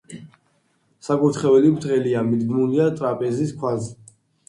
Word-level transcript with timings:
საკურთხეველი 1.09 1.71
ბრტყელია, 1.77 2.25
მიდგმულია 2.33 2.91
ტრაპეზის 2.99 3.57
ქვა. 3.63 3.79